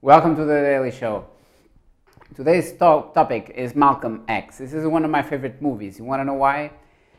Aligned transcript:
Welcome 0.00 0.36
to 0.36 0.44
the 0.44 0.60
Daily 0.60 0.92
Show. 0.92 1.26
Today's 2.36 2.70
to- 2.70 3.10
topic 3.14 3.50
is 3.56 3.74
Malcolm 3.74 4.22
X. 4.28 4.58
This 4.58 4.72
is 4.72 4.86
one 4.86 5.04
of 5.04 5.10
my 5.10 5.22
favorite 5.22 5.60
movies. 5.60 5.98
You 5.98 6.04
want 6.04 6.20
to 6.20 6.24
know 6.24 6.34
why? 6.34 6.70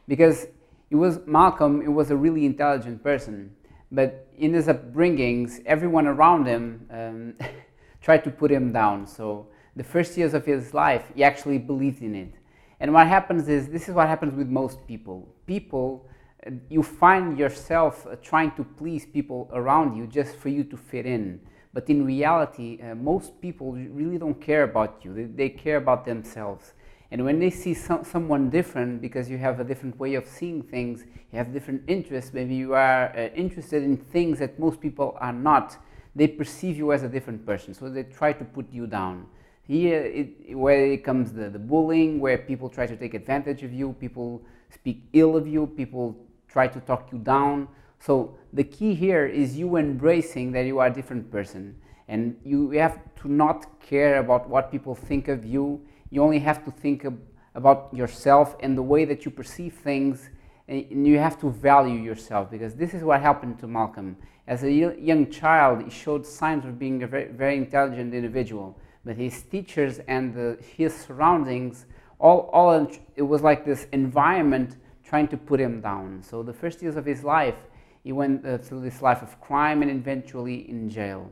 Because 0.07 0.47
it 0.89 0.95
was 0.95 1.19
Malcolm, 1.27 1.81
it 1.81 1.89
was 1.89 2.09
a 2.09 2.15
really 2.15 2.45
intelligent 2.45 3.03
person, 3.03 3.53
but 3.91 4.29
in 4.37 4.53
his 4.53 4.67
upbringings, 4.67 5.61
everyone 5.65 6.07
around 6.07 6.45
him 6.45 6.87
um, 6.89 7.33
tried 8.01 8.23
to 8.23 8.31
put 8.31 8.49
him 8.49 8.71
down. 8.71 9.05
So 9.05 9.47
the 9.75 9.83
first 9.83 10.15
years 10.15 10.33
of 10.33 10.45
his 10.45 10.73
life, 10.73 11.11
he 11.13 11.21
actually 11.21 11.57
believed 11.57 12.01
in 12.01 12.15
it. 12.15 12.33
And 12.79 12.93
what 12.93 13.07
happens 13.07 13.49
is, 13.49 13.67
this 13.67 13.89
is 13.89 13.93
what 13.93 14.07
happens 14.07 14.33
with 14.33 14.47
most 14.47 14.87
people. 14.87 15.27
People, 15.47 16.07
uh, 16.47 16.51
you 16.69 16.81
find 16.81 17.37
yourself 17.37 18.07
uh, 18.07 18.15
trying 18.21 18.51
to 18.51 18.63
please 18.63 19.05
people 19.05 19.49
around 19.51 19.97
you 19.97 20.07
just 20.07 20.37
for 20.37 20.47
you 20.47 20.63
to 20.63 20.77
fit 20.77 21.05
in. 21.05 21.41
But 21.73 21.89
in 21.89 22.05
reality, 22.05 22.79
uh, 22.81 22.95
most 22.95 23.39
people 23.41 23.73
really 23.73 24.17
don't 24.17 24.39
care 24.41 24.63
about 24.63 25.01
you. 25.03 25.13
They, 25.13 25.23
they, 25.25 25.49
care 25.49 25.77
about 25.77 26.03
themselves. 26.03 26.73
And 27.11 27.23
when 27.23 27.39
they 27.39 27.49
see 27.49 27.73
some, 27.73 28.03
someone 28.03 28.49
different, 28.49 29.01
because 29.01 29.29
you 29.29 29.37
have 29.37 29.59
a 29.59 29.63
different 29.63 29.97
way 29.99 30.15
of 30.15 30.27
seeing 30.27 30.63
things, 30.63 31.05
you 31.31 31.37
have 31.37 31.53
different 31.53 31.83
interests, 31.87 32.33
maybe 32.33 32.55
you 32.55 32.73
are 32.73 33.15
uh, 33.15 33.29
interested 33.35 33.83
in 33.83 33.97
things 33.97 34.39
that 34.39 34.59
most 34.59 34.79
people 34.79 35.15
are 35.19 35.33
not, 35.33 35.77
they 36.15 36.27
perceive 36.27 36.77
you 36.77 36.91
as 36.91 37.03
a 37.03 37.09
different 37.09 37.45
person. 37.45 37.73
So 37.73 37.89
they 37.89 38.03
try 38.03 38.33
to 38.33 38.45
put 38.45 38.71
you 38.71 38.87
down. 38.87 39.27
Here, 39.63 40.01
it, 40.01 40.57
where 40.57 40.85
it 40.85 41.03
comes 41.03 41.31
the, 41.31 41.49
the 41.49 41.59
bullying, 41.59 42.19
where 42.19 42.39
people 42.39 42.69
try 42.69 42.87
to 42.87 42.95
take 42.95 43.13
advantage 43.13 43.61
of 43.61 43.71
you, 43.71 43.93
people 43.99 44.41
speak 44.71 45.03
ill 45.13 45.35
of 45.35 45.47
you, 45.47 45.67
people 45.67 46.17
try 46.47 46.67
to 46.67 46.79
talk 46.81 47.09
you 47.11 47.19
down. 47.19 47.67
So 47.99 48.37
the 48.53 48.63
key 48.63 48.95
here 48.95 49.25
is 49.25 49.57
you 49.57 49.75
embracing 49.77 50.51
that 50.53 50.65
you 50.65 50.79
are 50.79 50.87
a 50.87 50.93
different 50.93 51.31
person. 51.31 51.75
And 52.07 52.37
you 52.43 52.71
have 52.71 52.99
to 53.21 53.27
not 53.27 53.79
care 53.79 54.19
about 54.19 54.49
what 54.49 54.71
people 54.71 54.95
think 54.95 55.27
of 55.27 55.45
you. 55.45 55.81
You 56.09 56.23
only 56.23 56.39
have 56.39 56.65
to 56.65 56.71
think 56.71 57.05
ab- 57.05 57.21
about 57.53 57.89
yourself 57.93 58.55
and 58.61 58.77
the 58.77 58.81
way 58.81 59.05
that 59.05 59.25
you 59.25 59.31
perceive 59.31 59.73
things. 59.73 60.29
And 60.67 61.05
you 61.05 61.19
have 61.19 61.39
to 61.41 61.49
value 61.49 61.99
yourself 61.99 62.49
because 62.49 62.75
this 62.75 62.93
is 62.93 63.03
what 63.03 63.21
happened 63.21 63.59
to 63.59 63.67
Malcolm. 63.67 64.17
As 64.47 64.63
a 64.63 64.71
young 64.71 65.29
child, 65.29 65.83
he 65.83 65.89
showed 65.89 66.25
signs 66.25 66.65
of 66.65 66.79
being 66.79 67.03
a 67.03 67.07
very, 67.07 67.27
very 67.27 67.57
intelligent 67.57 68.13
individual 68.13 68.75
but 69.05 69.15
his 69.15 69.43
teachers 69.43 69.99
and 70.07 70.33
the, 70.33 70.57
his 70.77 70.95
surroundings, 70.95 71.85
all, 72.19 72.49
all 72.51 72.87
it 73.15 73.21
was 73.21 73.41
like 73.41 73.65
this 73.65 73.87
environment 73.91 74.75
trying 75.03 75.27
to 75.29 75.37
put 75.37 75.59
him 75.59 75.81
down. 75.81 76.21
So 76.21 76.43
the 76.43 76.53
first 76.53 76.81
years 76.81 76.95
of 76.95 77.05
his 77.05 77.23
life, 77.23 77.55
he 78.03 78.11
went 78.11 78.45
uh, 78.45 78.57
through 78.57 78.81
this 78.81 79.01
life 79.01 79.21
of 79.21 79.39
crime 79.41 79.81
and 79.81 79.91
eventually 79.91 80.69
in 80.69 80.89
jail. 80.89 81.31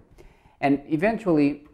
And 0.62 0.82
eventually, 0.88 1.66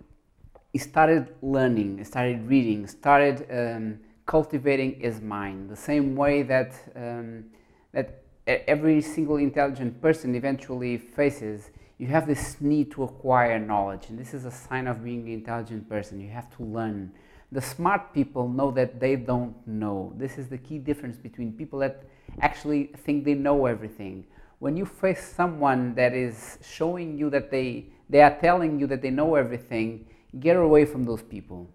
he 0.72 0.80
started 0.80 1.33
learning, 1.41 2.03
started 2.03 2.47
reading, 2.47 2.88
started 2.88 3.45
um, 3.52 3.99
cultivating 4.25 4.99
his 4.99 5.21
mind, 5.21 5.69
the 5.69 5.75
same 5.75 6.16
way 6.16 6.44
that, 6.44 6.73
um, 6.95 7.45
that 7.94 8.23
every 8.47 9.02
single 9.02 9.38
intelligent 9.38 10.02
person 10.02 10.36
eventually 10.36 10.97
faces 10.97 11.69
you 11.97 12.08
have 12.08 12.27
this 12.27 12.59
need 12.59 12.91
to 12.91 13.03
acquire 13.03 13.59
knowledge, 13.59 14.09
and 14.09 14.19
this 14.19 14.33
is 14.33 14.45
a 14.45 14.52
sign 14.52 14.88
of 14.88 15.03
being 15.03 15.21
an 15.21 15.33
intelligent 15.33 15.88
person. 15.88 16.19
You 16.19 16.31
have 16.31 16.53
to 16.58 16.64
learn. 16.64 17.14
The 17.52 17.61
smart 17.61 18.14
people 18.14 18.49
know 18.49 18.71
that 18.71 18.99
they 18.99 19.16
don't 19.16 19.55
know. 19.67 20.11
This 20.17 20.38
is 20.38 20.47
the 20.47 20.58
key 20.58 20.80
difference 20.80 21.17
between 21.17 21.53
people 21.53 21.80
that 21.80 22.03
actually 22.41 22.91
think 23.05 23.25
they 23.25 23.36
know 23.36 23.67
everything. 23.67 24.25
When 24.64 24.78
you 24.78 24.86
face 24.86 25.22
someone 25.22 25.94
that 25.95 26.14
is 26.14 26.58
showing 26.64 27.17
you 27.17 27.30
that 27.31 27.52
they, 27.52 27.88
they 28.09 28.22
are 28.22 28.39
telling 28.39 28.80
you 28.80 28.88
that 28.88 29.02
they 29.02 29.09
know 29.09 29.36
everything, 29.36 30.08
get 30.39 30.55
away 30.55 30.86
from 30.86 31.03
those 31.03 31.22
people. 31.22 31.70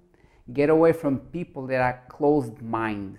Get 0.55 0.70
away 0.70 0.95
from 0.95 1.19
people 1.19 1.67
that 1.67 1.83
are 1.83 2.03
closed 2.08 2.62
mind. 2.62 3.19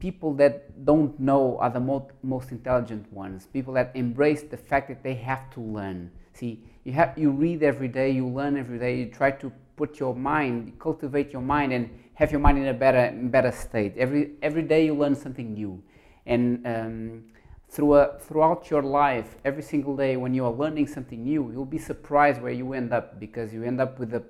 People 0.00 0.34
that 0.34 0.84
don't 0.84 1.16
know 1.20 1.56
are 1.58 1.70
the 1.70 1.78
most, 1.78 2.06
most 2.24 2.50
intelligent 2.50 3.12
ones. 3.12 3.46
People 3.46 3.72
that 3.74 3.92
embrace 3.94 4.42
the 4.42 4.56
fact 4.56 4.88
that 4.88 5.04
they 5.04 5.14
have 5.14 5.50
to 5.50 5.60
learn. 5.60 6.10
See, 6.32 6.64
you, 6.82 6.90
have, 6.94 7.16
you 7.16 7.30
read 7.30 7.62
every 7.62 7.86
day, 7.86 8.10
you 8.10 8.26
learn 8.26 8.56
every 8.56 8.80
day, 8.80 8.98
you 8.98 9.06
try 9.06 9.30
to 9.30 9.52
put 9.76 10.00
your 10.00 10.16
mind, 10.16 10.80
cultivate 10.80 11.32
your 11.32 11.42
mind, 11.42 11.72
and 11.72 11.88
have 12.14 12.32
your 12.32 12.40
mind 12.40 12.58
in 12.58 12.66
a 12.66 12.74
better, 12.74 13.16
better 13.16 13.52
state. 13.52 13.96
Every, 13.96 14.32
every 14.42 14.62
day 14.62 14.86
you 14.86 14.96
learn 14.96 15.14
something 15.14 15.54
new. 15.54 15.80
And 16.26 16.66
um, 16.66 17.22
through 17.68 17.94
a, 17.94 18.18
throughout 18.18 18.70
your 18.70 18.82
life, 18.82 19.36
every 19.44 19.62
single 19.62 19.96
day 19.96 20.16
when 20.16 20.32
you 20.34 20.44
are 20.44 20.52
learning 20.52 20.86
something 20.86 21.22
new, 21.24 21.50
you'll 21.52 21.64
be 21.64 21.78
surprised 21.78 22.40
where 22.40 22.52
you 22.52 22.72
end 22.72 22.92
up 22.92 23.18
because 23.18 23.52
you 23.52 23.64
end 23.64 23.80
up 23.80 23.98
with 23.98 24.14
a, 24.14 24.22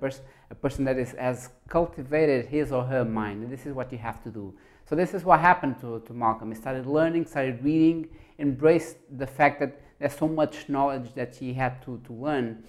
a 0.49 0.55
person 0.55 0.83
that 0.85 0.97
is, 0.97 1.11
has 1.11 1.49
cultivated 1.69 2.47
his 2.47 2.71
or 2.71 2.83
her 2.83 3.05
mind. 3.05 3.43
And 3.43 3.51
this 3.51 3.65
is 3.65 3.73
what 3.73 3.91
you 3.91 3.97
have 3.99 4.23
to 4.23 4.29
do. 4.29 4.53
So, 4.89 4.95
this 4.95 5.13
is 5.13 5.23
what 5.23 5.39
happened 5.39 5.79
to, 5.81 5.99
to 6.07 6.13
Malcolm. 6.13 6.49
He 6.49 6.55
started 6.55 6.85
learning, 6.85 7.25
started 7.25 7.63
reading, 7.63 8.07
embraced 8.39 8.97
the 9.17 9.27
fact 9.27 9.59
that 9.59 9.81
there's 9.99 10.15
so 10.15 10.27
much 10.27 10.69
knowledge 10.69 11.13
that 11.15 11.35
he 11.35 11.53
had 11.53 11.81
to, 11.83 11.99
to 12.05 12.13
learn. 12.13 12.63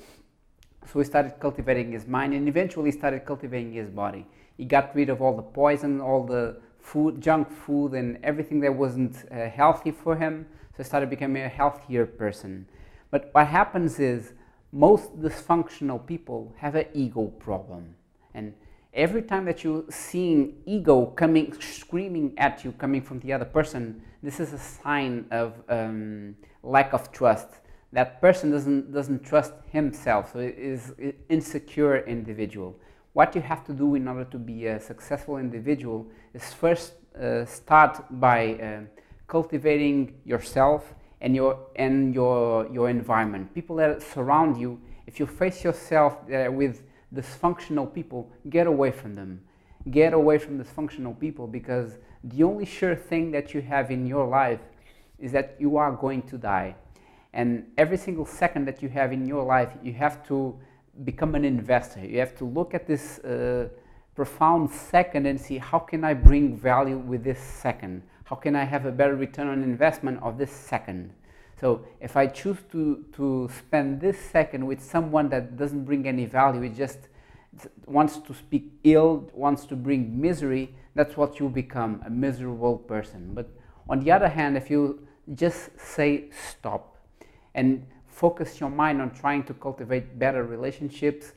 So 0.91 0.99
he 0.99 1.05
started 1.05 1.39
cultivating 1.39 1.93
his 1.93 2.07
mind 2.07 2.33
and 2.33 2.49
eventually 2.49 2.91
started 2.91 3.27
cultivating 3.27 3.73
his 3.73 3.91
body. 3.91 4.27
He 4.57 4.65
got 4.65 4.95
rid 4.95 5.11
of 5.11 5.21
all 5.21 5.37
the 5.37 5.43
poison, 5.43 6.01
all 6.01 6.25
the 6.25 6.61
food, 6.89 7.21
junk 7.21 7.51
food, 7.51 7.93
and 7.93 8.19
everything 8.23 8.61
that 8.61 8.75
wasn't 8.75 9.15
uh, 9.31 9.49
healthy 9.49 9.91
for 9.91 10.17
him. 10.17 10.47
So 10.73 10.77
I 10.81 10.83
started 10.85 11.11
becoming 11.11 11.43
a 11.43 11.49
healthier 11.49 12.07
person. 12.07 12.67
But 13.11 13.31
what 13.33 13.47
happens 13.47 13.99
is 13.99 14.33
most 14.73 15.19
dysfunctional 15.21 16.05
people 16.07 16.55
have 16.59 16.75
an 16.75 16.87
ego 16.95 17.27
problem. 17.39 17.95
And 18.35 18.55
every 18.95 19.23
time 19.23 19.45
that 19.47 19.65
you're 19.65 19.85
seeing 19.91 20.55
ego 20.67 21.07
coming, 21.07 21.53
screaming 21.61 22.35
at 22.39 22.65
you, 22.65 22.73
coming 22.73 23.03
from 23.03 23.21
the 23.21 23.33
other 23.33 23.45
person, 23.45 24.03
this 24.23 24.41
is 24.41 24.53
a 24.53 24.59
sign 24.59 25.27
of 25.31 25.55
um, 25.69 26.37
lack 26.63 26.93
of 26.93 27.13
trust. 27.13 27.49
That 27.93 28.21
person 28.21 28.51
doesn't, 28.51 28.93
doesn't 28.93 29.25
trust 29.25 29.55
himself, 29.73 30.33
so 30.33 30.39
is 30.39 30.93
insecure 31.29 31.99
individual. 32.07 32.77
What 33.19 33.35
you 33.35 33.41
have 33.41 33.65
to 33.65 33.73
do 33.73 33.97
in 33.97 34.07
order 34.07 34.23
to 34.27 34.39
be 34.39 34.67
a 34.67 34.79
successful 34.79 35.39
individual 35.39 36.07
is 36.35 36.53
first 36.53 36.93
uh, 37.21 37.45
start 37.47 38.05
by 38.21 38.55
uh, 38.55 38.83
cultivating 39.27 40.15
yourself 40.25 40.95
and 41.21 41.35
your 41.35 41.59
and 41.75 42.15
your 42.15 42.69
your 42.73 42.89
environment. 42.89 43.53
People 43.53 43.75
that 43.83 44.03
surround 44.03 44.57
you. 44.57 44.81
If 45.09 45.19
you 45.19 45.27
face 45.27 45.65
yourself 45.65 46.13
uh, 46.33 46.53
with 46.53 46.85
dysfunctional 47.13 47.93
people, 47.93 48.31
get 48.51 48.69
away 48.69 48.93
from 48.93 49.15
them. 49.15 49.41
Get 49.91 50.13
away 50.13 50.39
from 50.39 50.63
dysfunctional 50.63 51.19
people 51.19 51.49
because 51.49 51.99
the 52.23 52.45
only 52.45 52.67
sure 52.67 52.95
thing 52.95 53.33
that 53.33 53.53
you 53.53 53.63
have 53.63 53.91
in 53.91 54.07
your 54.07 54.29
life 54.29 54.61
is 55.19 55.33
that 55.33 55.57
you 55.59 55.77
are 55.77 55.91
going 55.91 56.23
to 56.31 56.39
die. 56.39 56.77
And 57.33 57.67
every 57.77 57.97
single 57.97 58.27
second 58.27 58.67
that 58.67 58.81
you 58.81 58.89
have 58.91 59.13
in 59.13 59.27
your 59.27 59.45
life, 59.45 59.73
you 59.83 59.93
have 59.95 60.25
to 60.29 60.57
become 61.05 61.35
an 61.35 61.45
investor. 61.45 62.05
You 62.05 62.19
have 62.19 62.37
to 62.39 62.45
look 62.45 62.75
at 62.75 62.87
this 62.87 63.19
uh, 63.21 63.69
profound 64.15 64.71
second 64.71 65.27
and 65.27 65.41
see 65.41 65.59
how 65.59 65.79
can 65.79 66.05
I 66.05 66.15
bring 66.15 66.57
value 66.57 66.99
with 66.99 67.23
this 67.25 67.39
second? 67.39 68.03
How 68.25 68.37
can 68.37 68.57
I 68.57 68.65
have 68.65 68.85
a 68.85 68.93
better 68.93 69.15
return 69.15 69.49
on 69.49 69.63
investment 69.63 70.23
of 70.23 70.39
this 70.39 70.51
second? 70.51 71.13
So 71.61 71.85
if 72.01 72.17
I 72.17 72.27
choose 72.27 72.59
to, 72.73 73.05
to 73.13 73.49
spend 73.57 74.01
this 74.01 74.19
second 74.19 74.67
with 74.67 74.81
someone 74.83 75.29
that 75.31 75.57
doesn't 75.57 75.85
bring 75.85 76.07
any 76.07 76.25
value, 76.25 76.63
it 76.63 76.77
just 76.77 76.99
wants 77.87 78.19
to 78.19 78.35
speak 78.35 78.73
ill, 78.85 79.29
wants 79.33 79.65
to 79.67 79.77
bring 79.77 80.21
misery, 80.21 80.75
that's 80.95 81.17
what 81.17 81.41
you 81.41 81.49
become, 81.49 82.03
a 82.07 82.11
miserable 82.11 82.77
person. 82.77 83.35
But 83.35 83.49
on 83.89 84.01
the 84.01 84.13
other 84.13 84.29
hand, 84.29 84.57
if 84.57 84.71
you 84.71 85.07
just 85.35 85.79
say 85.79 86.31
stop 86.31 86.97
and 87.55 87.87
focus 88.19 88.59
your 88.59 88.71
mind 88.71 89.01
on 89.01 89.11
trying 89.11 89.45
to 89.45 89.55
cultivate 89.55 90.19
better 90.19 90.43
relationships, 90.43 91.33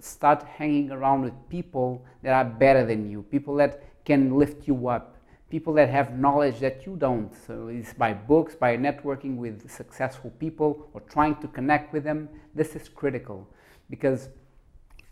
start 0.00 0.42
hanging 0.42 0.90
around 0.90 1.22
with 1.22 1.32
people 1.48 2.04
that 2.22 2.34
are 2.34 2.44
better 2.44 2.84
than 2.84 3.10
you, 3.10 3.22
people 3.22 3.54
that 3.54 3.82
can 4.04 4.36
lift 4.36 4.68
you 4.68 4.88
up, 4.88 5.16
people 5.48 5.72
that 5.72 5.88
have 5.88 6.18
knowledge 6.18 6.58
that 6.60 6.84
you 6.84 6.96
don't. 6.96 7.32
So 7.46 7.68
it's 7.68 7.94
by 7.94 8.12
books, 8.12 8.54
by 8.54 8.76
networking 8.76 9.36
with 9.36 9.70
successful 9.70 10.30
people 10.38 10.90
or 10.92 11.00
trying 11.00 11.36
to 11.36 11.48
connect 11.48 11.94
with 11.94 12.04
them. 12.04 12.28
This 12.54 12.76
is 12.76 12.90
critical 12.90 13.48
because 13.88 14.28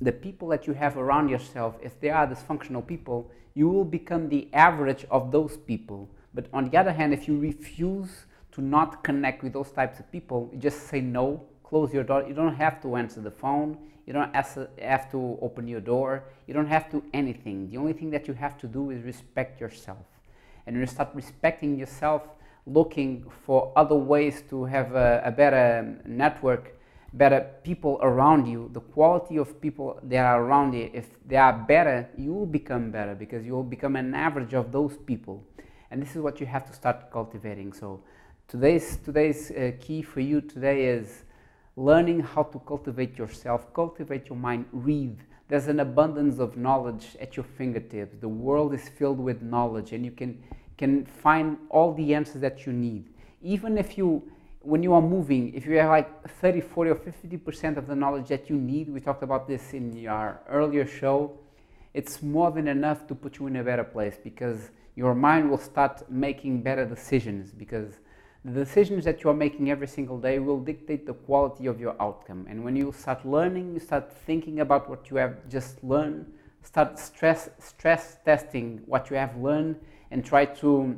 the 0.03 0.13
people 0.13 0.49
that 0.49 0.67
you 0.67 0.75
have 0.75 0.99
around 0.99 1.31
yourself, 1.31 1.77
if 1.83 1.99
they 1.99 2.11
are 2.11 2.27
dysfunctional 2.27 2.87
people, 2.87 3.31
you 3.55 3.71
will 3.71 3.87
become 3.87 4.29
the 4.29 4.51
average 4.53 5.07
of 5.11 5.33
those 5.33 5.57
people. 5.57 6.11
But 6.35 6.49
on 6.53 6.69
the 6.69 6.77
other 6.77 6.93
hand, 6.93 7.15
if 7.15 7.27
you 7.27 7.39
refuse 7.39 8.27
to 8.57 8.63
not 8.63 9.05
connect 9.05 9.43
with 9.45 9.53
those 9.53 9.71
types 9.71 10.01
of 10.01 10.11
people, 10.11 10.49
you 10.51 10.59
just 10.59 10.89
say 10.89 11.01
no, 11.01 11.43
close 11.63 11.93
your 11.93 12.03
door. 12.03 12.25
You 12.27 12.33
don't 12.33 12.55
have 12.55 12.81
to 12.83 12.97
answer 12.97 13.21
the 13.21 13.31
phone. 13.31 13.77
You 14.07 14.15
don't 14.15 14.35
have 14.35 15.11
to 15.11 15.39
open 15.43 15.69
your 15.69 15.81
door. 15.81 16.25
You 16.47 16.55
don't 16.55 16.69
have 16.69 16.91
to 16.93 17.05
anything. 17.13 17.71
The 17.71 17.77
only 17.77 17.93
thing 17.93 18.11
that 18.11 18.27
you 18.27 18.33
have 18.33 18.57
to 18.61 18.67
do 18.67 18.91
is 18.91 19.03
respect 19.03 19.61
yourself. 19.61 20.07
And 20.67 20.75
you 20.75 20.87
start 20.87 21.11
respecting 21.13 21.79
yourself, 21.79 22.23
looking 22.67 23.27
for 23.45 23.73
other 23.77 23.95
ways 23.95 24.43
to 24.49 24.65
have 24.65 24.95
a, 24.95 25.23
a 25.25 25.31
better 25.31 26.01
network, 26.07 26.79
better 27.13 27.47
people 27.63 27.99
around 28.01 28.47
you, 28.47 28.71
the 28.73 28.81
quality 28.81 29.37
of 29.37 29.61
people 29.61 30.01
that 30.05 30.25
are 30.25 30.43
around 30.43 30.73
you, 30.73 30.91
if 30.95 31.09
they 31.27 31.37
are 31.37 31.53
better, 31.53 32.09
you 32.17 32.33
will 32.33 32.47
become 32.47 32.91
better 32.91 33.15
because 33.15 33.45
you 33.45 33.53
will 33.53 33.71
become 33.77 33.97
an 33.97 34.15
average 34.15 34.55
of 34.55 34.73
those 34.73 34.97
people. 34.97 35.45
And 35.91 36.01
this 36.01 36.17
is 36.17 36.23
what 36.23 36.41
you 36.41 36.47
have 36.47 36.65
to 36.67 36.73
start 36.73 37.11
cultivating. 37.13 37.73
So 37.75 38.01
today's 38.49 38.99
today's 39.05 39.51
uh, 39.51 39.73
key 39.81 40.03
for 40.03 40.21
you 40.21 40.41
today 40.41 40.87
is 40.87 41.25
learning 41.75 42.21
how 42.21 42.45
to 42.45 42.61
cultivate 42.61 43.19
yourself, 43.19 43.73
cultivate 43.75 44.29
your 44.29 44.39
mind, 44.39 44.65
read. 44.73 45.19
There's 45.49 45.67
an 45.67 45.81
abundance 45.81 46.39
of 46.39 46.57
knowledge 46.57 47.17
at 47.21 47.37
your 47.37 47.45
fingertips. 47.45 48.17
The 48.21 48.29
world 48.29 48.73
is 48.73 48.89
filled 48.89 49.19
with 49.19 49.43
knowledge 49.43 49.93
and 49.93 50.05
you 50.05 50.13
can 50.13 50.43
can 50.79 51.07
find 51.07 51.57
all 51.71 51.93
the 51.95 52.15
answers 52.15 52.41
that 52.41 52.67
you 52.67 52.73
need. 52.73 53.09
Even 53.43 53.77
if 53.77 53.99
you 53.99 54.23
when 54.61 54.83
you 54.83 54.95
are 54.95 55.03
moving, 55.03 55.53
if 55.55 55.67
you 55.67 55.79
have 55.79 55.91
like 55.91 56.29
30, 56.29 56.61
40, 56.61 56.91
or 56.91 56.97
50% 56.97 57.77
of 57.77 57.87
the 57.87 57.95
knowledge 57.95 58.27
that 58.29 58.51
you 58.51 58.57
need, 58.57 58.93
we 58.93 59.01
talked 59.01 59.23
about 59.23 59.47
this 59.47 59.73
in 59.75 60.07
our 60.09 60.41
earlier 60.49 60.85
show, 60.85 61.39
it's 61.95 62.21
more 62.21 62.51
than 62.51 62.67
enough 62.67 63.07
to 63.07 63.15
put 63.15 63.39
you 63.39 63.47
in 63.47 63.57
a 63.57 63.63
better 63.63 63.85
place 63.85 64.19
because 64.23 64.71
your 64.97 65.15
mind 65.15 65.49
will 65.49 65.59
start 65.59 66.11
making 66.11 66.63
better 66.63 66.85
decisions 66.85 67.53
because 67.53 68.01
the 68.47 68.53
decisions 68.65 69.05
that 69.05 69.25
you 69.25 69.31
are 69.31 69.35
making 69.35 69.71
every 69.73 69.89
single 69.89 70.21
day 70.21 70.39
will 70.39 70.61
dictate 70.61 71.05
the 71.05 71.15
quality 71.15 71.67
of 71.67 71.81
your 71.81 71.97
outcome. 72.01 72.47
And 72.49 72.63
when 72.63 72.77
you 72.77 72.93
start 72.97 73.27
learning, 73.27 73.75
you 73.75 73.81
start 73.81 74.13
thinking 74.25 74.61
about 74.61 74.89
what 74.89 75.11
you 75.11 75.17
have 75.17 75.49
just 75.49 75.83
learned, 75.83 76.33
start 76.63 76.97
stress, 76.97 77.51
stress 77.59 78.19
testing 78.25 78.83
what 78.87 79.11
you 79.11 79.17
have 79.17 79.37
learned, 79.37 79.81
and 80.13 80.25
try 80.25 80.45
to 80.45 80.97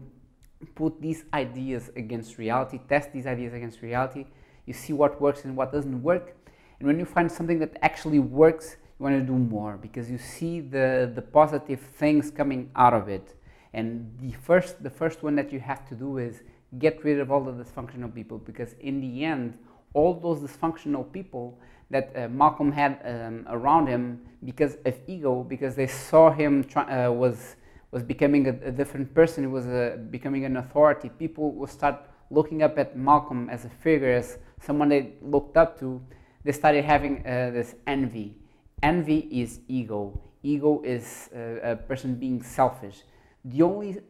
put 0.74 1.00
these 1.00 1.24
ideas 1.32 1.90
against 1.96 2.36
reality, 2.36 2.80
test 2.86 3.14
these 3.14 3.26
ideas 3.26 3.54
against 3.54 3.80
reality. 3.80 4.26
You 4.66 4.74
see 4.74 4.92
what 4.92 5.18
works 5.18 5.46
and 5.46 5.56
what 5.56 5.72
doesn't 5.72 6.02
work. 6.02 6.36
And 6.78 6.86
when 6.86 6.98
you 6.98 7.06
find 7.06 7.32
something 7.32 7.58
that 7.60 7.78
actually 7.80 8.18
works, 8.18 8.76
you 8.98 9.04
want 9.04 9.14
to 9.18 9.24
do 9.24 9.32
more 9.32 9.78
because 9.78 10.10
you 10.10 10.18
see 10.18 10.60
the, 10.60 11.10
the 11.14 11.22
positive 11.22 11.80
things 11.80 12.30
coming 12.30 12.70
out 12.76 12.92
of 12.92 13.08
it. 13.08 13.36
And 13.72 14.12
the 14.20 14.32
first, 14.32 14.82
the 14.82 14.90
first 14.90 15.22
one 15.22 15.34
that 15.36 15.50
you 15.50 15.60
have 15.60 15.88
to 15.88 15.94
do 15.94 16.18
is 16.18 16.42
get 16.78 17.02
rid 17.04 17.18
of 17.18 17.30
all 17.30 17.42
the 17.42 17.52
dysfunctional 17.52 18.14
people 18.14 18.38
because 18.38 18.74
in 18.80 19.00
the 19.00 19.24
end, 19.24 19.58
all 19.94 20.14
those 20.14 20.40
dysfunctional 20.40 21.10
people 21.12 21.58
that 21.90 22.12
uh, 22.14 22.28
Malcolm 22.28 22.70
had 22.70 23.00
um, 23.04 23.46
around 23.48 23.86
him 23.86 24.20
because 24.44 24.76
of 24.84 24.94
ego, 25.06 25.42
because 25.42 25.74
they 25.74 25.86
saw 25.86 26.30
him 26.30 26.64
try, 26.64 27.06
uh, 27.06 27.10
was 27.10 27.56
was 27.90 28.02
becoming 28.02 28.46
a, 28.46 28.68
a 28.68 28.70
different 28.70 29.14
person, 29.14 29.44
he 29.44 29.48
was 29.48 29.66
uh, 29.66 29.96
becoming 30.10 30.44
an 30.44 30.58
authority. 30.58 31.08
People 31.08 31.52
will 31.52 31.66
start 31.66 31.96
looking 32.30 32.62
up 32.62 32.78
at 32.78 32.96
Malcolm 32.96 33.48
as 33.48 33.64
a 33.64 33.70
figure, 33.70 34.12
as 34.12 34.38
someone 34.60 34.90
they 34.90 35.14
looked 35.22 35.56
up 35.56 35.78
to. 35.80 36.02
They 36.44 36.52
started 36.52 36.84
having 36.84 37.26
uh, 37.26 37.50
this 37.50 37.74
envy. 37.86 38.36
Envy 38.82 39.20
is 39.30 39.60
ego. 39.68 40.20
Ego 40.42 40.82
is 40.84 41.30
uh, 41.34 41.72
a 41.72 41.76
person 41.76 42.14
being 42.14 42.42
selfish. 42.42 43.02
The 43.44 43.62
only 43.62 44.00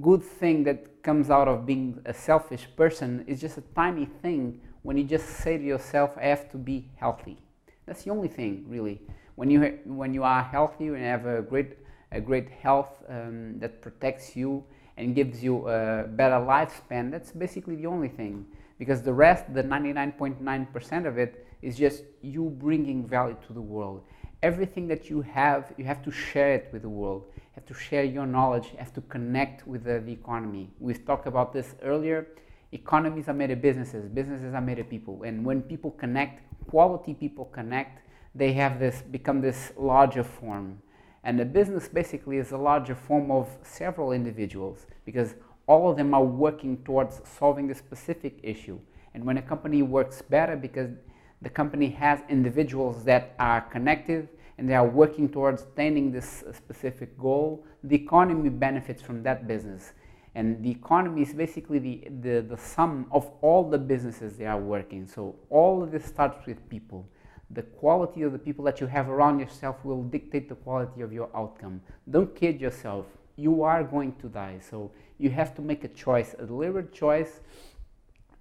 good 0.00 0.22
thing 0.22 0.64
that 0.64 1.02
comes 1.02 1.30
out 1.30 1.48
of 1.48 1.66
being 1.66 2.00
a 2.04 2.14
selfish 2.14 2.68
person 2.76 3.24
is 3.26 3.40
just 3.40 3.58
a 3.58 3.62
tiny 3.74 4.06
thing 4.06 4.60
when 4.82 4.96
you 4.96 5.04
just 5.04 5.26
say 5.26 5.58
to 5.58 5.64
yourself, 5.64 6.12
I 6.16 6.26
have 6.26 6.50
to 6.52 6.56
be 6.56 6.88
healthy. 6.96 7.38
That's 7.86 8.04
the 8.04 8.10
only 8.10 8.28
thing, 8.28 8.64
really. 8.68 9.00
When 9.34 9.50
you, 9.50 9.78
when 9.84 10.14
you 10.14 10.22
are 10.22 10.42
healthy 10.42 10.88
and 10.88 10.98
have 10.98 11.26
a 11.26 11.42
great 11.42 11.76
a 12.12 12.20
great 12.20 12.48
health 12.48 12.90
um, 13.08 13.58
that 13.58 13.80
protects 13.80 14.36
you 14.36 14.64
and 14.96 15.14
gives 15.14 15.42
you 15.42 15.68
a 15.68 16.06
better 16.08 16.34
lifespan, 16.34 17.10
that's 17.10 17.30
basically 17.30 17.76
the 17.76 17.86
only 17.86 18.08
thing. 18.08 18.46
Because 18.78 19.02
the 19.02 19.12
rest, 19.12 19.52
the 19.54 19.62
99.9% 19.62 21.06
of 21.06 21.18
it, 21.18 21.46
is 21.62 21.76
just 21.76 22.02
you 22.22 22.50
bringing 22.58 23.06
value 23.06 23.36
to 23.46 23.52
the 23.52 23.60
world. 23.60 24.02
Everything 24.42 24.88
that 24.88 25.10
you 25.10 25.20
have, 25.20 25.72
you 25.76 25.84
have 25.84 26.02
to 26.02 26.10
share 26.10 26.54
it 26.54 26.68
with 26.72 26.82
the 26.82 26.88
world. 26.88 27.24
Have 27.54 27.66
to 27.66 27.74
share 27.74 28.04
your 28.04 28.26
knowledge, 28.26 28.72
have 28.78 28.92
to 28.94 29.00
connect 29.02 29.66
with 29.66 29.84
the, 29.84 30.00
the 30.00 30.12
economy. 30.12 30.70
We've 30.78 31.04
talked 31.04 31.26
about 31.26 31.52
this 31.52 31.74
earlier. 31.82 32.28
Economies 32.72 33.28
are 33.28 33.34
made 33.34 33.50
of 33.50 33.60
businesses, 33.60 34.08
businesses 34.08 34.54
are 34.54 34.60
made 34.60 34.78
of 34.78 34.88
people. 34.88 35.22
And 35.24 35.44
when 35.44 35.62
people 35.62 35.90
connect, 35.90 36.42
quality 36.68 37.14
people 37.14 37.46
connect, 37.46 38.06
they 38.34 38.52
have 38.52 38.78
this 38.78 39.02
become 39.02 39.40
this 39.40 39.72
larger 39.76 40.22
form 40.22 40.80
and 41.22 41.38
the 41.38 41.44
business 41.44 41.88
basically 41.88 42.38
is 42.38 42.52
a 42.52 42.56
larger 42.56 42.94
form 42.94 43.30
of 43.30 43.48
several 43.62 44.12
individuals 44.12 44.86
because 45.04 45.34
all 45.66 45.90
of 45.90 45.96
them 45.96 46.14
are 46.14 46.24
working 46.24 46.82
towards 46.84 47.20
solving 47.38 47.70
a 47.70 47.74
specific 47.74 48.38
issue. 48.42 48.78
And 49.14 49.24
when 49.24 49.36
a 49.36 49.42
company 49.42 49.82
works 49.82 50.22
better 50.22 50.56
because 50.56 50.90
the 51.42 51.50
company 51.50 51.90
has 51.90 52.20
individuals 52.28 53.04
that 53.04 53.34
are 53.38 53.60
connected 53.60 54.28
and 54.60 54.68
they 54.68 54.74
are 54.74 54.86
working 54.86 55.28
towards 55.28 55.62
attaining 55.62 56.12
this 56.12 56.44
specific 56.54 57.18
goal, 57.18 57.64
the 57.82 57.96
economy 57.96 58.50
benefits 58.50 59.00
from 59.00 59.22
that 59.22 59.48
business. 59.48 59.94
And 60.34 60.62
the 60.62 60.70
economy 60.70 61.22
is 61.22 61.32
basically 61.32 61.78
the, 61.78 62.08
the, 62.20 62.40
the 62.42 62.56
sum 62.56 63.06
of 63.10 63.28
all 63.40 63.68
the 63.68 63.78
businesses 63.78 64.36
they 64.36 64.44
are 64.46 64.60
working. 64.60 65.06
So 65.08 65.34
all 65.48 65.82
of 65.82 65.90
this 65.90 66.04
starts 66.04 66.46
with 66.46 66.68
people 66.68 67.08
the 67.50 67.62
quality 67.62 68.22
of 68.22 68.32
the 68.32 68.38
people 68.38 68.64
that 68.64 68.80
you 68.80 68.86
have 68.86 69.08
around 69.08 69.40
yourself 69.40 69.84
will 69.84 70.04
dictate 70.04 70.48
the 70.48 70.54
quality 70.54 71.00
of 71.00 71.12
your 71.12 71.28
outcome. 71.34 71.80
Don't 72.08 72.34
kid 72.34 72.60
yourself. 72.60 73.06
You 73.36 73.62
are 73.62 73.82
going 73.82 74.14
to 74.16 74.28
die. 74.28 74.60
So 74.60 74.92
you 75.18 75.30
have 75.30 75.54
to 75.56 75.62
make 75.62 75.82
a 75.84 75.88
choice, 75.88 76.34
a 76.38 76.46
deliberate 76.46 76.92
choice 76.92 77.40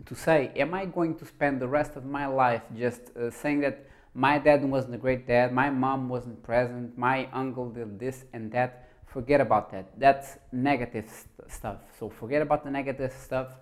to 0.06 0.15
say, 0.15 0.51
Am 0.56 0.74
I 0.74 0.86
going 0.86 1.15
to 1.15 1.25
spend 1.25 1.60
the 1.60 1.68
rest 1.68 1.95
of 1.95 2.06
my 2.06 2.27
life 2.27 2.62
just 2.77 3.15
uh, 3.18 3.31
saying 3.31 3.62
that 3.62 3.88
my 4.19 4.38
dad 4.38 4.69
wasn't 4.69 4.94
a 4.94 4.98
great 4.98 5.25
dad, 5.25 5.54
my 5.54 5.69
mom 5.69 6.10
wasn't 6.10 6.44
present, 6.44 6.98
my 6.98 7.30
uncle 7.31 7.69
did 7.69 7.98
this 7.98 8.25
and 8.33 8.51
that? 8.51 8.89
Forget 9.06 9.39
about 9.39 9.71
that. 9.71 9.98
That's 9.98 10.38
negative 10.51 11.07
st- 11.07 11.50
stuff. 11.50 11.77
So 11.98 12.10
forget 12.10 12.42
about 12.42 12.66
the 12.66 12.69
negative 12.69 13.13
stuff. 13.13 13.56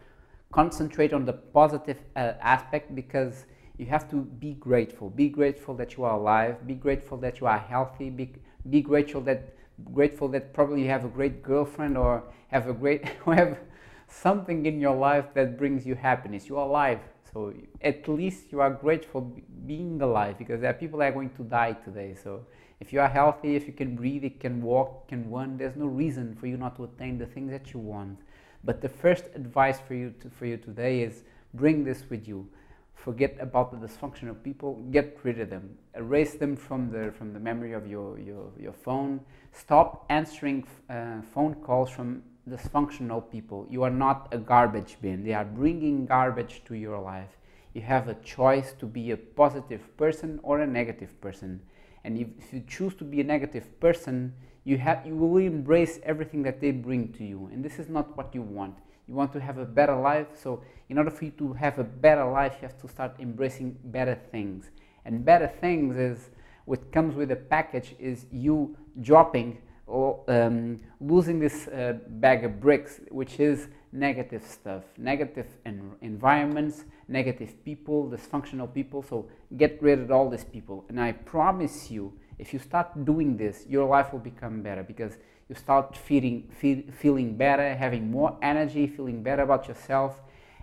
Concentrate 0.51 1.13
on 1.13 1.25
the 1.25 1.33
positive 1.33 1.99
uh, 2.15 2.33
aspect 2.41 2.95
because 2.95 3.45
you 3.77 3.85
have 3.85 4.09
to 4.09 4.15
be 4.15 4.55
grateful. 4.55 5.11
Be 5.11 5.29
grateful 5.29 5.75
that 5.75 5.95
you 5.95 6.03
are 6.05 6.17
alive. 6.17 6.65
Be 6.65 6.73
grateful 6.73 7.19
that 7.19 7.39
you 7.39 7.45
are 7.45 7.59
healthy. 7.59 8.09
Be, 8.09 8.33
be 8.67 8.81
grateful 8.81 9.21
that 9.21 9.53
grateful 9.93 10.27
that 10.29 10.55
probably 10.55 10.81
you 10.81 10.89
have 10.89 11.05
a 11.05 11.07
great 11.07 11.43
girlfriend 11.43 11.95
or 11.95 12.23
have 12.47 12.67
a 12.67 12.73
great 12.73 13.05
or 13.27 13.35
have 13.41 13.59
something 14.07 14.65
in 14.65 14.81
your 14.81 14.95
life 14.95 15.25
that 15.35 15.55
brings 15.55 15.85
you 15.85 15.93
happiness. 15.93 16.49
You 16.49 16.57
are 16.57 16.67
alive. 16.67 16.99
So 17.37 17.53
at 17.81 18.07
least 18.07 18.51
you 18.51 18.61
are 18.61 18.71
grateful 18.71 19.21
being 19.67 20.01
alive 20.01 20.39
because 20.39 20.59
there 20.59 20.71
are 20.71 20.73
people 20.73 20.97
that 20.99 21.09
are 21.09 21.11
going 21.11 21.29
to 21.41 21.43
die 21.43 21.73
today. 21.73 22.15
So 22.23 22.47
if 22.79 22.91
you 22.91 22.99
are 22.99 23.07
healthy, 23.07 23.55
if 23.55 23.67
you 23.67 23.73
can 23.73 23.95
breathe, 23.95 24.23
you 24.23 24.31
can 24.31 24.59
walk, 24.59 25.09
can 25.09 25.29
run, 25.29 25.55
there's 25.55 25.75
no 25.75 25.85
reason 25.85 26.35
for 26.39 26.47
you 26.47 26.57
not 26.57 26.75
to 26.77 26.85
attain 26.85 27.19
the 27.19 27.27
things 27.27 27.51
that 27.51 27.75
you 27.75 27.79
want. 27.79 28.17
But 28.63 28.81
the 28.81 28.89
first 28.89 29.25
advice 29.35 29.79
for 29.79 29.93
you 29.93 30.15
to, 30.19 30.31
for 30.31 30.47
you 30.47 30.57
today 30.57 31.03
is 31.03 31.21
bring 31.53 31.83
this 31.83 32.09
with 32.09 32.27
you 32.27 32.49
forget 32.95 33.37
about 33.39 33.69
the 33.71 33.87
dysfunctional 33.87 34.35
people, 34.43 34.83
get 34.89 35.19
rid 35.23 35.39
of 35.39 35.51
them, 35.51 35.77
erase 35.95 36.33
them 36.33 36.55
from 36.55 36.89
the, 36.89 37.11
from 37.11 37.31
the 37.31 37.39
memory 37.39 37.73
of 37.73 37.85
your, 37.85 38.17
your, 38.17 38.51
your 38.59 38.73
phone, 38.73 39.21
stop 39.53 40.07
answering 40.09 40.65
uh, 40.89 41.21
phone 41.33 41.53
calls 41.53 41.91
from 41.91 42.23
dysfunctional 42.47 43.29
people. 43.31 43.67
You 43.69 43.83
are 43.83 43.89
not 43.89 44.27
a 44.31 44.37
garbage 44.37 44.97
bin, 45.01 45.23
they 45.23 45.33
are 45.33 45.45
bringing 45.45 46.05
garbage 46.05 46.63
to 46.65 46.75
your 46.75 46.99
life. 46.99 47.37
You 47.73 47.81
have 47.81 48.07
a 48.07 48.15
choice 48.15 48.73
to 48.79 48.85
be 48.85 49.11
a 49.11 49.17
positive 49.17 49.95
person 49.97 50.39
or 50.43 50.61
a 50.61 50.67
negative 50.67 51.19
person. 51.21 51.61
And 52.03 52.17
if, 52.17 52.27
if 52.39 52.53
you 52.53 52.63
choose 52.67 52.95
to 52.95 53.03
be 53.03 53.21
a 53.21 53.23
negative 53.23 53.79
person, 53.79 54.33
you, 54.63 54.77
have, 54.77 55.05
you 55.05 55.15
will 55.15 55.37
embrace 55.37 55.99
everything 56.03 56.41
that 56.43 56.59
they 56.61 56.71
bring 56.71 57.11
to 57.13 57.23
you. 57.23 57.49
And 57.51 57.63
this 57.63 57.77
is 57.79 57.89
not 57.89 58.15
what 58.17 58.33
you 58.33 58.41
want 58.41 58.75
you 59.07 59.13
want 59.13 59.31
to 59.33 59.39
have 59.39 59.57
a 59.57 59.65
better 59.65 59.95
life. 59.95 60.27
So, 60.35 60.61
in 60.89 60.97
order 60.97 61.09
for 61.09 61.25
you 61.25 61.31
to 61.31 61.53
have 61.53 61.79
a 61.79 61.83
better 61.83 62.25
life, 62.29 62.57
you 62.61 62.67
have 62.67 62.79
to 62.81 62.87
start 62.87 63.15
embracing 63.19 63.77
better 63.85 64.15
things. 64.31 64.69
And 65.05 65.23
better 65.23 65.47
things 65.47 65.95
is 65.95 66.29
what 66.65 66.91
comes 66.91 67.15
with 67.15 67.31
a 67.31 67.35
package 67.35 67.95
is 67.99 68.25
you 68.31 68.75
dropping 69.01 69.59
um, 69.87 70.79
losing 70.99 71.39
this 71.39 71.67
uh, 71.67 71.93
bag 72.07 72.43
of 72.43 72.59
bricks, 72.59 72.99
which 73.09 73.39
is 73.39 73.67
negative 73.91 74.43
stuff, 74.43 74.83
negative 74.97 75.47
en- 75.65 75.95
environments, 76.01 76.83
negative 77.07 77.63
people, 77.63 78.09
dysfunctional 78.09 78.71
people. 78.73 79.01
So 79.01 79.29
get 79.55 79.81
rid 79.81 79.99
of 79.99 80.11
all 80.11 80.29
these 80.29 80.43
people. 80.43 80.85
And 80.89 80.99
I 80.99 81.13
promise 81.13 81.89
you, 81.89 82.13
if 82.37 82.53
you 82.53 82.59
start 82.59 83.05
doing 83.05 83.37
this, 83.37 83.65
your 83.67 83.87
life 83.87 84.11
will 84.11 84.19
become 84.19 84.61
better 84.61 84.83
because 84.83 85.13
you 85.49 85.55
start 85.55 85.95
feeling, 85.95 86.51
feel, 86.59 86.83
feeling 86.99 87.35
better, 87.37 87.75
having 87.75 88.11
more 88.11 88.37
energy, 88.41 88.87
feeling 88.87 89.23
better 89.23 89.43
about 89.43 89.67
yourself. 89.67 90.19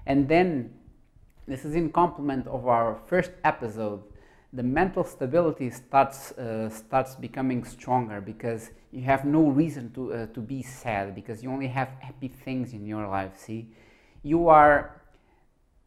And 0.07 0.29
then, 0.29 0.75
this 1.47 1.65
is 1.65 1.75
in 1.75 1.91
complement 1.91 2.47
of 2.47 2.67
our 2.67 3.01
first 3.07 3.31
episode, 3.45 4.03
the 4.55 4.63
mental 4.63 5.05
stability 5.05 5.69
starts, 5.71 6.33
uh, 6.33 6.71
starts 6.71 7.17
becoming 7.17 7.65
stronger 7.65 8.21
because 8.21 8.71
you 8.93 9.03
have 9.03 9.25
no 9.25 9.49
reason 9.49 9.93
to, 9.93 10.13
uh, 10.13 10.27
to 10.27 10.41
be 10.41 10.63
sad 10.63 11.15
because 11.15 11.43
you 11.43 11.51
only 11.51 11.67
have 11.67 11.89
happy 11.99 12.29
things 12.29 12.73
in 12.73 12.87
your 12.87 13.07
life. 13.09 13.37
See, 13.37 13.69
you 14.23 14.49
are 14.49 15.01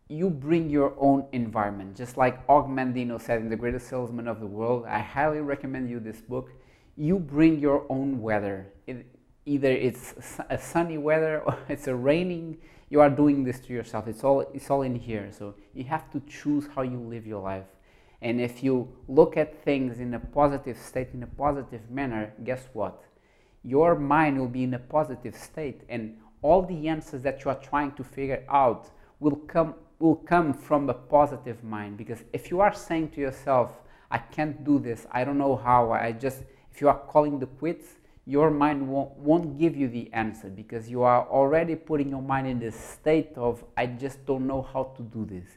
you 0.09 0.29
bring 0.29 0.69
your 0.69 0.93
own 0.99 1.25
environment. 1.33 1.95
Just 1.95 2.15
like 2.17 2.39
Og 2.47 2.67
Mandino 2.69 3.19
said 3.21 3.41
in 3.41 3.49
The 3.49 3.55
Greatest 3.55 3.89
Salesman 3.89 4.27
of 4.27 4.39
the 4.39 4.47
World, 4.47 4.85
I 4.87 4.99
highly 4.99 5.41
recommend 5.41 5.89
you 5.89 5.99
this 5.99 6.21
book. 6.21 6.51
You 6.95 7.19
bring 7.19 7.59
your 7.59 7.85
own 7.89 8.21
weather. 8.21 8.67
It, 8.85 9.05
either 9.45 9.69
it's 9.69 10.13
a 10.49 10.57
sunny 10.57 10.97
weather 10.97 11.41
or 11.41 11.57
it's 11.69 11.87
a 11.87 11.95
raining, 11.95 12.57
you 12.89 13.01
are 13.01 13.09
doing 13.09 13.43
this 13.43 13.59
to 13.61 13.73
yourself. 13.73 14.07
It's 14.07 14.23
all, 14.23 14.41
it's 14.53 14.69
all 14.69 14.83
in 14.83 14.95
here. 14.95 15.29
So 15.37 15.55
you 15.73 15.83
have 15.85 16.09
to 16.11 16.21
choose 16.21 16.67
how 16.73 16.83
you 16.83 16.99
live 16.99 17.27
your 17.27 17.41
life. 17.41 17.65
And 18.21 18.41
if 18.41 18.63
you 18.63 18.87
look 19.07 19.37
at 19.37 19.63
things 19.63 19.99
in 19.99 20.13
a 20.13 20.19
positive 20.19 20.77
state, 20.77 21.09
in 21.13 21.23
a 21.23 21.27
positive 21.27 21.89
manner, 21.91 22.33
guess 22.43 22.67
what? 22.73 23.03
Your 23.63 23.95
mind 23.95 24.39
will 24.39 24.47
be 24.47 24.63
in 24.63 24.73
a 24.73 24.79
positive 24.79 25.35
state, 25.35 25.81
and 25.89 26.17
all 26.41 26.61
the 26.63 26.87
answers 26.87 27.21
that 27.23 27.43
you 27.43 27.51
are 27.51 27.59
trying 27.59 27.91
to 27.93 28.03
figure 28.03 28.43
out 28.49 28.89
will 29.19 29.35
come 29.35 29.75
will 29.99 30.15
come 30.15 30.53
from 30.53 30.89
a 30.89 30.93
positive 30.93 31.63
mind. 31.63 31.97
Because 31.97 32.23
if 32.31 32.51
you 32.51 32.59
are 32.59 32.73
saying 32.73 33.09
to 33.09 33.21
yourself, 33.21 33.81
"I 34.11 34.19
can't 34.19 34.63
do 34.63 34.79
this. 34.79 35.07
I 35.11 35.23
don't 35.23 35.39
know 35.39 35.55
how. 35.55 35.91
I 35.91 36.11
just," 36.11 36.43
if 36.71 36.81
you 36.81 36.87
are 36.87 36.99
calling 37.07 37.39
the 37.39 37.47
quits, 37.47 37.97
your 38.25 38.51
mind 38.51 38.87
won't, 38.87 39.17
won't 39.17 39.57
give 39.57 39.75
you 39.75 39.87
the 39.87 40.11
answer 40.13 40.49
because 40.49 40.89
you 40.89 41.01
are 41.01 41.27
already 41.29 41.75
putting 41.75 42.09
your 42.09 42.21
mind 42.21 42.45
in 42.45 42.59
this 42.59 42.75
state 42.75 43.31
of 43.37 43.63
I 43.75 43.87
just 43.87 44.25
don't 44.25 44.45
know 44.45 44.61
how 44.61 44.83
to 44.97 45.01
do 45.01 45.25
this. 45.25 45.47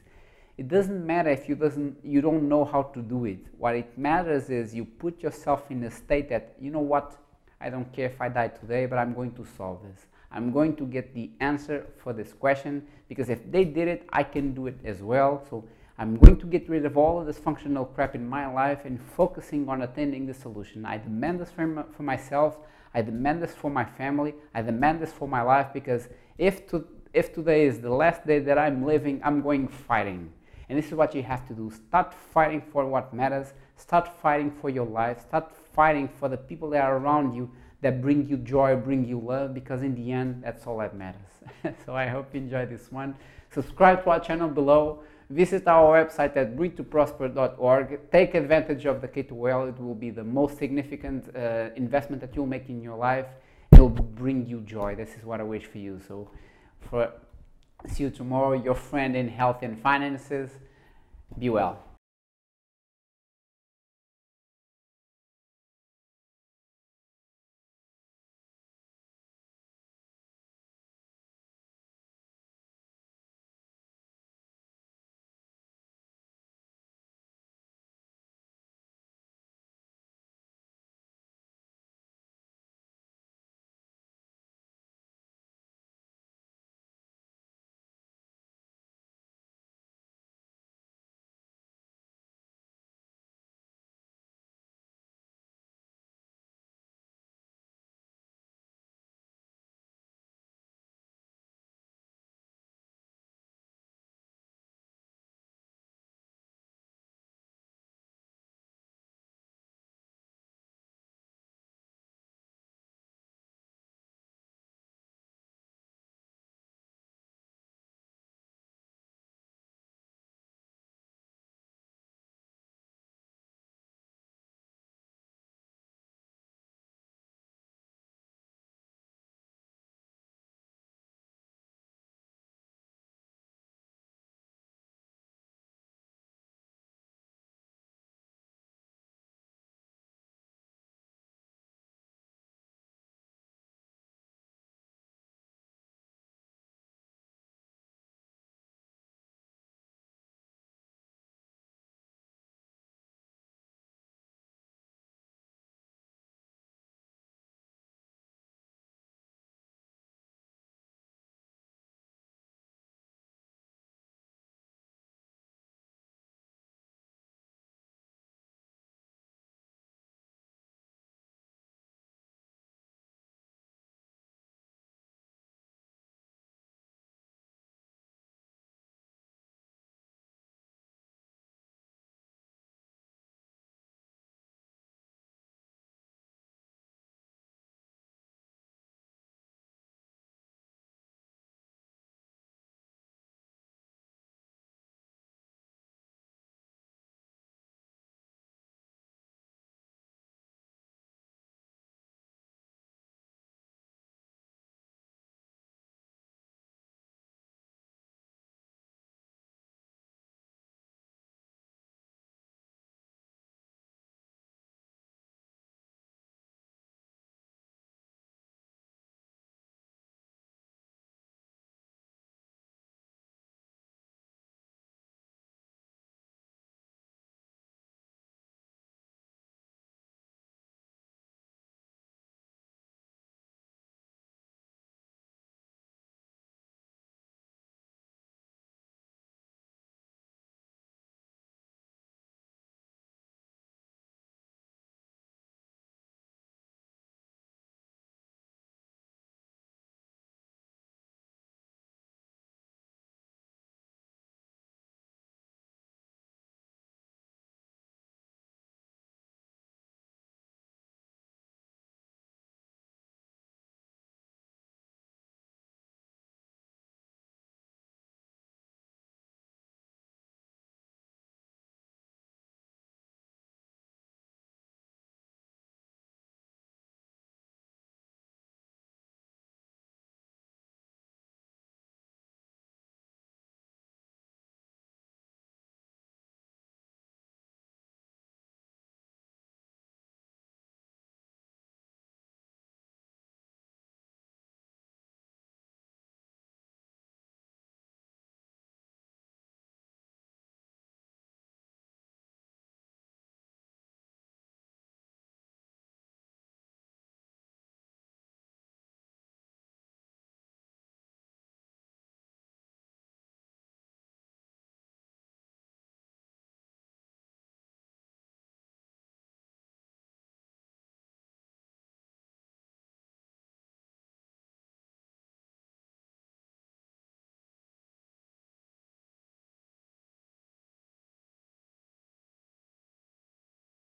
It 0.61 0.67
doesn't 0.67 1.03
matter 1.07 1.31
if 1.31 1.49
you 1.49 1.55
doesn't 1.55 1.97
you 2.03 2.21
don't 2.21 2.47
know 2.47 2.63
how 2.63 2.83
to 2.93 3.01
do 3.01 3.25
it. 3.25 3.39
What 3.57 3.75
it 3.75 3.97
matters 3.97 4.51
is 4.51 4.75
you 4.75 4.85
put 4.85 5.23
yourself 5.23 5.71
in 5.71 5.83
a 5.85 5.89
state 5.89 6.29
that 6.29 6.53
you 6.61 6.69
know 6.69 6.85
what 6.93 7.17
I 7.59 7.71
don't 7.71 7.91
care 7.91 8.05
if 8.05 8.21
I 8.21 8.29
die 8.29 8.49
today, 8.49 8.85
but 8.85 8.99
I'm 8.99 9.15
going 9.15 9.31
to 9.39 9.43
solve 9.57 9.79
this. 9.81 10.05
I'm 10.31 10.51
going 10.51 10.75
to 10.75 10.85
get 10.85 11.15
the 11.15 11.31
answer 11.39 11.87
for 12.03 12.13
this 12.13 12.31
question 12.33 12.85
because 13.09 13.29
if 13.29 13.39
they 13.51 13.63
did 13.63 13.87
it, 13.87 14.07
I 14.13 14.21
can 14.21 14.53
do 14.53 14.67
it 14.67 14.77
as 14.85 15.01
well. 15.01 15.43
So 15.49 15.65
I'm 15.97 16.17
going 16.17 16.37
to 16.37 16.45
get 16.45 16.69
rid 16.69 16.85
of 16.85 16.95
all 16.95 17.19
of 17.19 17.25
this 17.25 17.39
functional 17.39 17.85
crap 17.85 18.13
in 18.13 18.29
my 18.29 18.45
life 18.45 18.85
and 18.85 19.01
focusing 19.01 19.67
on 19.67 19.81
attending 19.81 20.27
the 20.27 20.35
solution. 20.35 20.85
I 20.85 20.99
demand 20.99 21.39
this 21.41 21.49
for, 21.49 21.87
for 21.97 22.03
myself. 22.03 22.59
I 22.93 23.01
demand 23.01 23.41
this 23.41 23.55
for 23.55 23.71
my 23.71 23.85
family. 23.85 24.35
I 24.53 24.61
demand 24.61 25.01
this 25.01 25.11
for 25.11 25.27
my 25.27 25.41
life 25.41 25.69
because 25.73 26.07
if, 26.37 26.67
to, 26.69 26.85
if 27.15 27.33
today 27.33 27.65
is 27.65 27.79
the 27.79 27.89
last 27.89 28.27
day 28.27 28.37
that 28.37 28.59
I'm 28.59 28.85
living, 28.85 29.21
I'm 29.23 29.41
going 29.41 29.67
fighting. 29.67 30.31
And 30.71 30.79
this 30.79 30.87
is 30.87 30.93
what 30.93 31.13
you 31.13 31.21
have 31.21 31.45
to 31.49 31.53
do. 31.53 31.69
Start 31.69 32.15
fighting 32.33 32.63
for 32.71 32.87
what 32.87 33.13
matters. 33.13 33.53
Start 33.75 34.09
fighting 34.21 34.49
for 34.49 34.69
your 34.69 34.87
life. 34.87 35.21
Start 35.21 35.51
fighting 35.73 36.07
for 36.07 36.29
the 36.29 36.37
people 36.37 36.71
that 36.71 36.81
are 36.83 36.97
around 36.97 37.35
you 37.35 37.51
that 37.81 38.01
bring 38.01 38.27
you 38.27 38.37
joy, 38.37 38.75
bring 38.75 39.05
you 39.05 39.19
love, 39.19 39.53
because 39.53 39.83
in 39.83 39.93
the 39.93 40.11
end, 40.11 40.41
that's 40.43 40.65
all 40.65 40.77
that 40.77 40.95
matters. 40.95 41.31
so 41.85 41.93
I 41.93 42.07
hope 42.07 42.33
you 42.33 42.39
enjoyed 42.39 42.69
this 42.69 42.91
one. 42.91 43.15
Subscribe 43.51 44.03
to 44.05 44.11
our 44.11 44.19
channel 44.19 44.47
below 44.47 45.03
Visit 45.31 45.65
our 45.65 46.03
website 46.03 46.35
at 46.35 46.57
breathetoprosper.org. 46.57 48.11
Take 48.11 48.35
advantage 48.35 48.85
of 48.85 48.99
the 48.99 49.07
K2L. 49.07 49.69
It 49.69 49.79
will 49.79 49.95
be 49.95 50.09
the 50.09 50.25
most 50.25 50.57
significant 50.57 51.33
uh, 51.33 51.69
investment 51.77 52.21
that 52.21 52.35
you'll 52.35 52.47
make 52.47 52.67
in 52.67 52.81
your 52.81 52.97
life. 52.97 53.27
It 53.71 53.79
will 53.79 53.87
bring 53.87 54.45
you 54.45 54.59
joy. 54.59 54.95
This 54.95 55.15
is 55.15 55.23
what 55.23 55.39
I 55.39 55.43
wish 55.43 55.63
for 55.63 55.77
you. 55.77 56.01
So, 56.05 56.29
for 56.81 57.13
see 57.87 58.03
you 58.03 58.09
tomorrow. 58.09 58.53
Your 58.53 58.75
friend 58.75 59.15
in 59.15 59.27
health 59.27 59.63
and 59.63 59.79
finances. 59.81 60.51
Be 61.37 61.49
well. 61.49 61.83